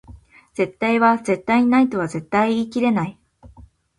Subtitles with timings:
[0.55, 3.19] 絶対は絶対にないとは絶対言い切れない